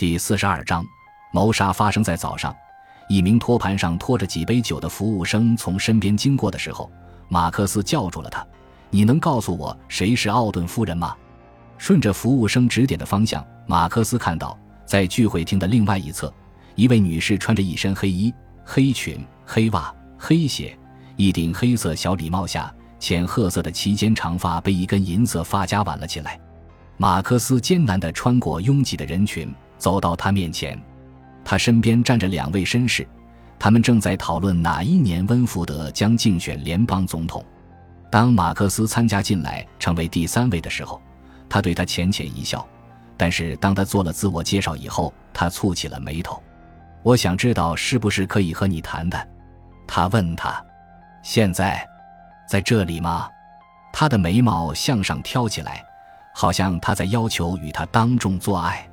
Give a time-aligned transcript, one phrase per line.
[0.00, 0.82] 第四十二章，
[1.30, 2.56] 谋杀发生在早上。
[3.06, 6.90] 一名托盘上拖着几杯酒的服务生从身边经过的时候，
[7.28, 8.42] 马克思叫住了他
[8.88, 11.14] ：“你能告诉我谁是奥顿夫人吗？”
[11.76, 16.32] 顺着服务生指点的方向，马克思看到，在聚会厅的另外一侧，
[16.76, 18.32] 一位女士穿着一身黑衣、
[18.64, 20.74] 黑裙、黑袜、黑鞋，
[21.16, 26.40] 一顶黑色小礼帽下，浅褐色的齐肩长发被一根银色发夹挽了起来。
[26.96, 29.54] 马克思艰难地穿过拥挤的人群。
[29.80, 30.80] 走到他面前，
[31.44, 33.04] 他身边站着两位绅士，
[33.58, 37.44] 他们正在讨论哪一年温福德将竞选联邦总统。
[38.10, 41.00] 当马克思参加进来，成为第三位的时候，
[41.48, 42.64] 他对他浅浅一笑。
[43.16, 46.42] 但是当他做了自我介绍以后，他蹙起了眉头。
[47.02, 49.26] 我想知道是不是可以和你谈谈？
[49.86, 50.62] 他问他
[51.22, 51.86] ：“现在，
[52.48, 53.28] 在这里吗？”
[53.92, 55.84] 他的眉毛向上挑起来，
[56.34, 58.88] 好像他在要求与他当众做爱。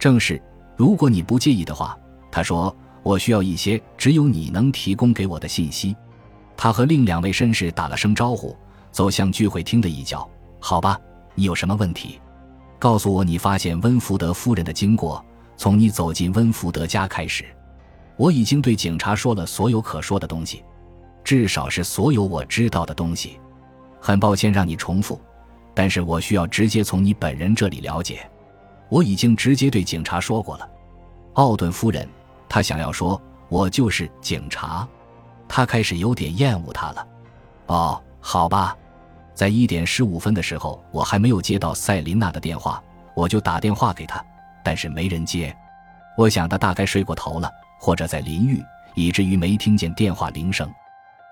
[0.00, 0.42] 正是，
[0.76, 1.94] 如果你不介意的话，
[2.32, 5.94] 他说：“我需要一些只有你能提供给我的信息。”
[6.56, 8.56] 他和另两位绅士打了声招呼，
[8.90, 10.26] 走向聚会厅的一角。
[10.58, 10.98] 好吧，
[11.34, 12.18] 你有什么问题？
[12.78, 15.22] 告诉我你发现温福德夫人的经过，
[15.58, 17.44] 从你走进温福德家开始。
[18.16, 20.64] 我已经对警察说了所有可说的东西，
[21.22, 23.38] 至少是所有我知道的东西。
[24.00, 25.20] 很抱歉让你重复，
[25.74, 28.26] 但是我需要直接从你本人这里了解。
[28.90, 30.68] 我已经直接对警察说过了，
[31.34, 32.06] 奥顿夫人，
[32.48, 34.86] 他想要说，我就是警察。
[35.48, 37.08] 他开始有点厌恶他了。
[37.66, 38.76] 哦，好吧，
[39.32, 42.82] 在一点十五分的时候，我还没有接到赛琳娜的电话，
[43.14, 44.24] 我就打电话给她，
[44.64, 45.56] 但是没人接。
[46.16, 48.62] 我想她大概睡过头了，或者在淋浴，
[48.94, 50.68] 以至于没听见电话铃声，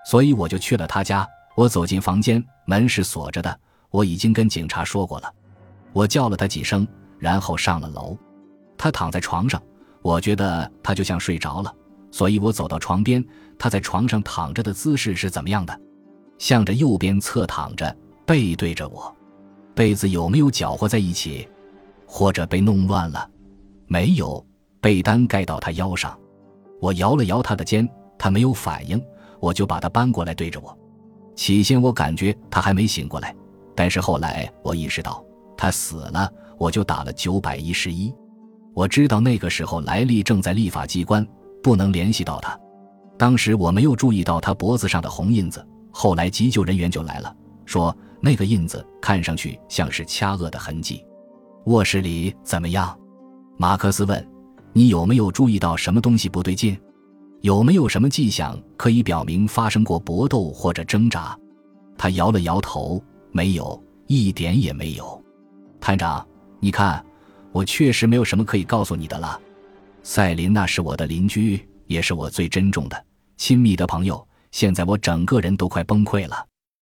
[0.05, 1.27] 所以我就去了她家。
[1.55, 3.59] 我走进房间，门是锁着的。
[3.89, 5.33] 我已经跟警察说过了。
[5.91, 6.87] 我叫了他几声。
[7.19, 8.17] 然后上了楼，
[8.77, 9.61] 他躺在床上，
[10.01, 11.71] 我觉得他就像睡着了，
[12.09, 13.23] 所以我走到床边。
[13.57, 15.77] 他在床上躺着的姿势是怎么样的？
[16.37, 17.93] 向着右边侧躺着，
[18.25, 19.13] 背对着我。
[19.75, 21.45] 被子有没有搅和在一起，
[22.05, 23.29] 或者被弄乱了？
[23.87, 24.45] 没有，
[24.79, 26.17] 被单盖到他腰上。
[26.79, 27.87] 我摇了摇他的肩，
[28.17, 29.01] 他没有反应，
[29.41, 30.77] 我就把他搬过来对着我。
[31.35, 33.35] 起先我感觉他还没醒过来，
[33.75, 35.21] 但是后来我意识到
[35.57, 36.31] 他死了。
[36.59, 38.13] 我就打了九百一十一，
[38.73, 41.25] 我知道那个时候莱利正在立法机关，
[41.63, 42.59] 不能联系到他。
[43.17, 51.03] 当时我没有注意到他脖子上的红印子，后来急救人员就来了，说那个印子看上去像是掐扼的痕迹。
[51.65, 52.97] 卧室里怎么样？
[53.57, 54.29] 马克思问。
[54.71, 56.77] 你有没有注意到什么东西不对劲？
[57.41, 61.35] 有没有什么迹象可以表明发生过搏斗或者挣扎？
[61.97, 65.23] 他摇了摇头，没有，一点也没有。
[65.81, 66.25] 探长。
[66.61, 67.03] 你看，
[67.51, 69.39] 我确实没有什么可以告诉你的了。
[70.03, 73.05] 赛琳娜是我的邻居，也是我最珍重的、
[73.37, 74.25] 亲密的朋友。
[74.51, 76.45] 现在我整个人都快崩溃了。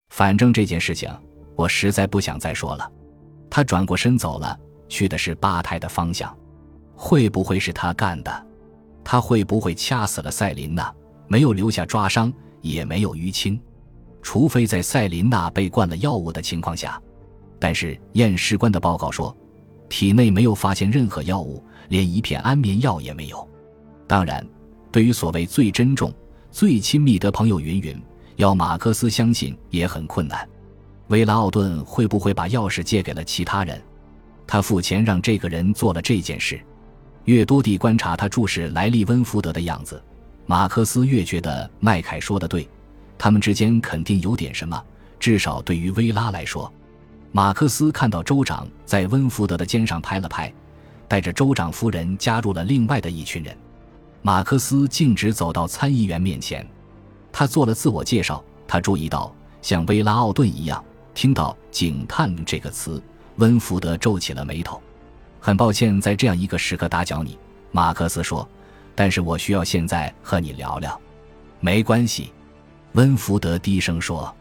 [0.10, 1.10] 反正这件事情，
[1.56, 2.92] 我实在不想再说了。
[3.50, 4.60] 他转过身走了，
[4.90, 6.36] 去的是吧台的方向。
[6.96, 8.46] 会不会是他干的？
[9.04, 10.94] 他会不会掐死了赛琳娜？
[11.28, 13.62] 没有留下抓伤，也没有淤青，
[14.22, 17.02] 除非在赛琳娜被灌了药物的情况下。
[17.60, 19.36] 但是验尸官的报告说。
[19.94, 23.48] 体内没有发现任何药物，连一片安眠药也没有。
[24.08, 24.44] 当然，
[24.92, 26.12] 对于所谓最珍重、
[26.50, 28.02] 最亲密的朋友云云，
[28.38, 30.50] 要马克思相信也很困难。
[31.10, 33.80] 维拉奥顿会不会把钥匙借给了其他人？
[34.48, 36.60] 他付钱让这个人做了这件事。
[37.26, 40.04] 越多地观察他注视莱利温福德的样子，
[40.48, 42.68] 马克思越觉得麦凯说的对，
[43.16, 44.84] 他们之间肯定有点什么。
[45.20, 46.74] 至少对于薇拉来说。
[47.36, 50.54] 马克思看到州长在温福德的肩上拍了拍，
[51.08, 53.58] 带着州长夫人加入了另外的一群人。
[54.22, 56.64] 马克思径直走到参议员面前，
[57.32, 58.42] 他做了自我介绍。
[58.68, 59.34] 他注意到，
[59.64, 60.84] 像威拉奥顿一样，
[61.16, 63.02] 听到“警探”这个词，
[63.38, 64.80] 温福德皱起了眉头。
[65.40, 67.36] 很抱歉在这样一个时刻打搅你，
[67.72, 68.48] 马克思说，
[68.94, 71.02] 但是我需要现在和你聊聊。
[71.60, 72.32] 没关系，
[72.92, 74.32] 温福德低声说。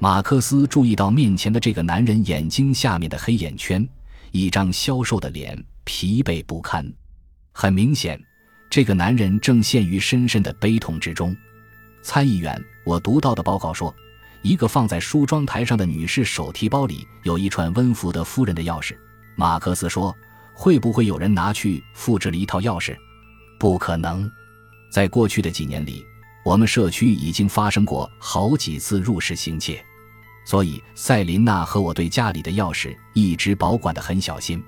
[0.00, 3.86] 马克思注意到面前的这个男人眼睛下面的黑眼圈，
[4.30, 6.88] 一张消瘦的脸，疲惫不堪。
[7.50, 8.20] 很明显，
[8.70, 11.36] 这个男人正陷于深深的悲痛之中。
[12.00, 13.92] 参议员，我读到的报告说，
[14.42, 18.96] 一个放在梳妆台上的女士手提包里有一串温福德夫人的钥匙。
[19.34, 20.14] 马克思说
[20.54, 22.96] ：“会不会有人拿去复制了一套钥匙？”
[23.58, 24.30] 不可能。
[24.92, 26.04] 在过去的几年里，
[26.44, 29.84] 我们社区已经发生过好几次入室行窃。
[30.48, 34.64] 所以，赛琳娜和我对家里的钥匙一直保管得很小心。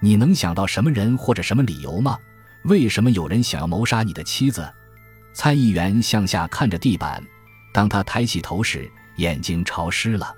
[0.00, 2.18] 你能想到什么人或者什么理由吗？
[2.64, 4.68] 为什么有人想要谋杀你的妻子？
[5.32, 7.22] 参议员向下看着地板，
[7.72, 10.34] 当他抬起头时，眼睛潮湿了。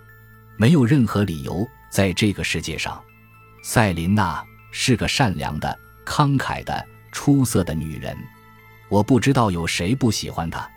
[0.58, 3.02] 没有任何理由，在这个世界上，
[3.62, 8.14] 赛琳娜是个善良的、慷慨的、出色的女人。
[8.90, 10.70] 我不知道有谁不喜欢她，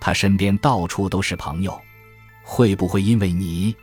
[0.00, 1.80] 她身边到处都是朋友。
[2.44, 3.74] 会不会因为你，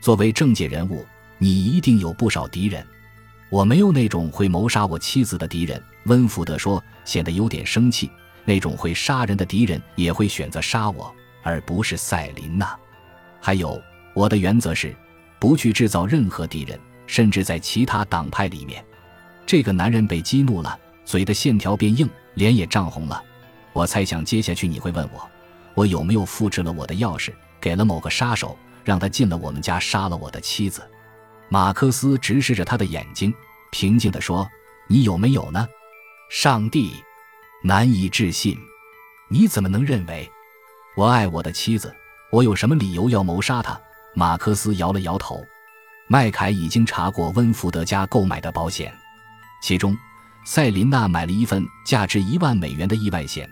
[0.00, 1.04] 作为政界人物，
[1.36, 2.84] 你一定有不少敌人？
[3.50, 5.80] 我没有那种会谋杀我妻子的敌人。
[6.06, 8.10] 温福德说，显得有点生气。
[8.44, 12.74] 那种会杀人的敌人也会选择杀我，而不是赛琳娜。
[13.40, 13.80] 还有，
[14.14, 14.96] 我的原则是，
[15.38, 18.82] 不去制造任何敌人，甚至在其他党派里面。
[19.44, 23.22] 这个男人被激怒了，嘴的线条变硬，脸也涨红了。
[23.74, 25.30] 我猜想接下去你会问我，
[25.78, 30.82] 我有没有复制了我的钥匙，给了某个杀手，让他进了我们家，杀了我的妻子。
[31.48, 33.32] 马克思直视着他的眼睛，
[33.70, 34.48] 平静地说
[34.90, 35.64] ：“你有没有呢？”
[36.28, 36.92] 上帝。
[37.62, 38.58] 难以置信，
[39.28, 40.28] 你怎么能认为
[40.96, 41.94] 我爱我的妻子？
[42.32, 43.80] 我有什么理由要谋杀她？
[44.16, 45.44] 马克思摇了摇头。
[46.08, 48.92] 麦凯已经查过温福德家购买的保险，
[49.62, 49.96] 其中
[50.44, 53.48] 赛琳娜买了一份价值一万美元的意外险。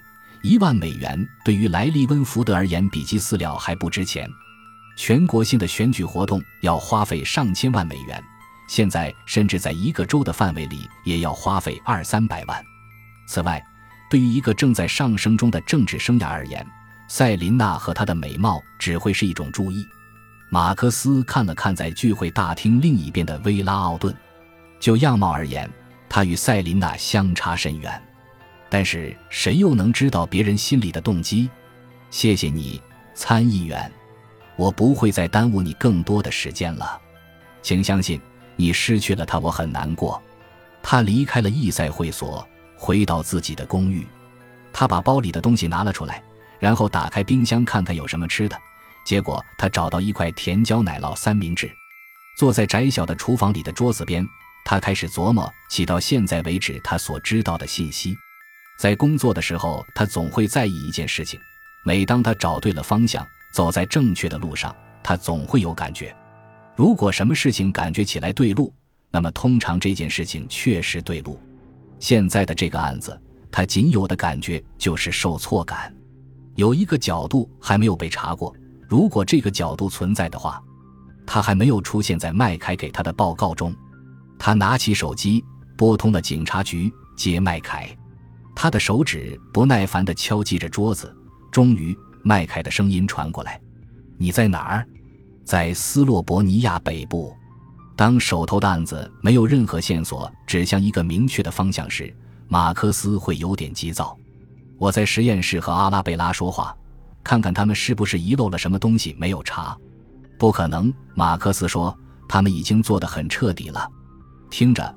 [0.47, 4.31] 一万美元对于莱利·温福德而言，比基饲料还不值钱。
[4.97, 8.23] 全国性的选举活动要花费上千万美元，
[8.69, 12.65] 现在甚至在一个州的范围里也要花费二三百万。
[13.27, 13.61] 此外，
[14.09, 16.65] 对于一个正在上升中的政治生涯而言，
[17.09, 19.85] 赛琳娜和她的美貌只会是一种注意。
[20.49, 24.15] 马克思看了看在聚会大厅另一边的薇拉奥顿，
[24.79, 25.69] 就样貌而言，
[26.09, 28.01] 他与赛琳娜相差甚远。
[28.69, 31.49] 但是谁又能知道别人心里的动机？
[32.11, 32.81] 谢谢你，
[33.15, 33.91] 参议员，
[34.57, 37.01] 我不会再耽误你更多的时间了。
[37.63, 38.21] 请相信，
[38.57, 40.23] 你失去了他，我很难过。
[40.83, 42.47] 他离开了意赛会所。
[42.79, 44.07] 回到自己的公寓，
[44.71, 46.23] 他把包里的东西拿了出来，
[46.59, 48.57] 然后打开冰箱看看有什么吃的。
[49.03, 51.75] 结果他找到一块甜椒奶酪三明治，
[52.37, 54.29] 坐在窄小的厨房里的桌子边，
[54.63, 58.15] 他开始琢磨起到现在为止他所知道的信息。
[58.79, 61.41] 在工作的时候，他总会在意一件事情：
[61.85, 66.15] 每当他找对了方向，走在正确的路上，他总会有感觉。
[66.75, 68.73] 如果什么事情感觉起来对路，
[69.11, 71.41] 那么通常这件事情确实对路。
[71.99, 73.19] 现在的这个案子，
[73.51, 75.91] 他仅有的感觉就是受挫感。
[76.55, 78.55] 有一个角度还没有被查过，
[78.87, 80.63] 如果这个角度存在的话，
[81.27, 83.75] 他还没有出现在麦凯给他的报告中。
[84.39, 85.43] 他拿起手机，
[85.79, 87.89] 拨通了警察局，接麦凯。
[88.57, 91.15] 他的手指不耐烦地敲击着桌子。
[91.53, 93.61] 终于，麦凯的声音传过来
[94.19, 94.89] ：“你在哪儿？
[95.45, 97.33] 在斯洛伯尼亚北部。”
[97.95, 102.13] 当手头的案子没有任何线索指向一个明确的方向时，
[102.49, 104.17] 马克思会有点急躁。
[104.79, 106.77] 我在实验室和阿拉贝拉说话，
[107.25, 109.77] 看看他们是不是遗漏了什么东西没有查。
[110.39, 111.97] 不可能，马克思说，
[112.29, 113.89] 他们已经做得很彻底了。
[114.51, 114.95] 听着，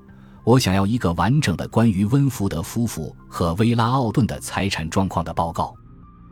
[0.50, 5.75] 我想要一个完整的关于温福德夫妇和薇拉奥顿的财产状况的报告，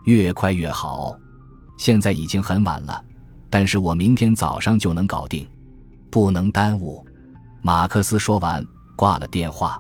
[0.06, 1.16] 越快越好。
[1.78, 3.00] 现在已经很晚了，
[3.48, 5.48] 但是我明天早上就能搞定。
[6.10, 7.06] 不能耽误，
[7.62, 8.66] 马克思说完，
[8.96, 9.80] 挂了电话。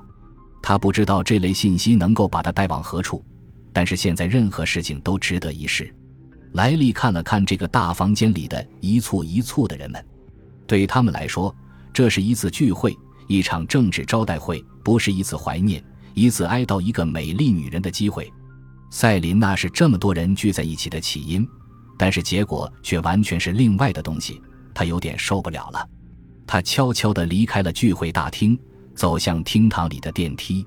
[0.62, 3.25] 他不知道这类信息能够把他带往何处，
[3.74, 5.91] 但是现在任何事情都值得一试。
[6.51, 10.06] 莱利看了看这个大房间里的一簇一簇的人们，
[10.67, 11.51] 对他们来说，
[11.91, 12.96] 这是一次聚会，
[13.27, 18.31] 一场政治招待会，不是一次怀念、一次哀悼一个美丽女人的机会。
[18.89, 21.48] 赛琳娜是这么多人聚在一起的起因，
[21.98, 24.41] 但是结果却完全是另外的东西。
[24.74, 25.88] 他有点受不了了。
[26.46, 28.57] 他悄悄地离开了聚会大厅，
[28.96, 30.65] 走向厅堂里的电梯。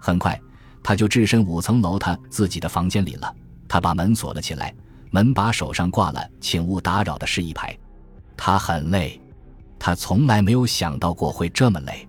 [0.00, 0.40] 很快，
[0.82, 3.32] 他就置身五层楼他自己的房间里了。
[3.68, 4.74] 他把门锁了起来，
[5.12, 7.78] 门把手上挂了“请勿打扰”的示意牌。
[8.36, 9.21] 他很累，
[9.84, 12.08] 他从来没有想到过会这么累。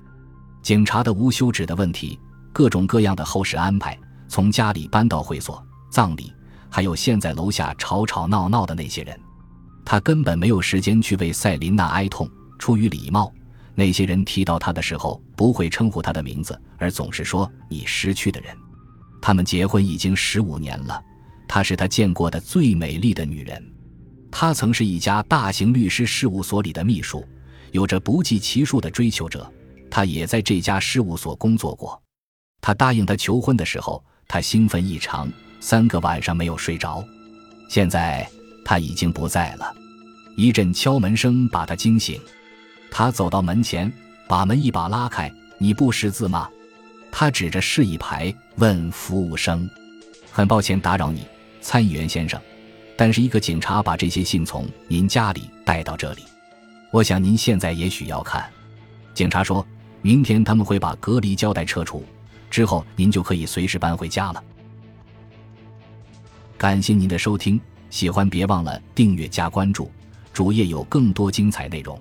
[0.62, 2.20] 警察的无休止的问题，
[2.54, 6.32] 各种各样的后事安排，从家里搬到会所、葬礼，
[6.70, 9.20] 还有现在楼下吵吵闹闹的那些人，
[9.84, 12.30] 他根本没有时间去为赛琳娜哀痛。
[12.60, 13.34] 出于礼貌，
[13.74, 18.56] 那些人提到他的时候不会称呼他的名字，而总是说“你失去的人”。
[19.20, 21.04] 他们结婚已经十五年了，
[21.48, 23.60] 她是他见过的最美丽的女人。
[24.30, 27.26] 她曾是一家大型律师事务所里的秘书，
[27.74, 29.52] 有着不计其数的追求者。
[29.92, 32.02] 他也在这家事务所工作过。
[32.62, 37.06] 他答应他求婚的时候，他兴奋异常，三个晚上没有睡着。
[37.70, 38.28] 现在
[38.66, 39.72] 他已经不在了。
[40.36, 42.20] 一阵敲门声把他惊醒。
[42.90, 43.92] 他走到门前，
[44.28, 45.32] 把门一把拉开。
[45.60, 46.50] 你不识字吗？”
[47.16, 49.70] 他指着示意牌问服务生
[50.32, 51.28] ：“很抱歉打扰你，
[51.62, 52.42] 参议员先生，
[52.98, 56.24] 但是一个警察把这些信从您家里带到这里，
[56.94, 58.48] 我想您现在也许要看。”
[59.16, 59.66] 警察说
[60.04, 62.06] ：“明天他们会把隔离胶带撤除，
[62.52, 64.44] 之后您就可以随时搬回家了。”
[66.56, 67.60] 感谢您的收听，
[67.90, 69.92] 喜欢别忘了订阅加关注，
[70.32, 72.00] 主页有更多精彩内容。